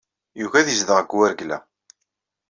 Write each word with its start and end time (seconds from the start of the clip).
Yugi 0.39 0.57
ad 0.59 0.67
yezdeɣ 0.69 0.99
deg 1.01 1.11
Waregla. 1.15 1.57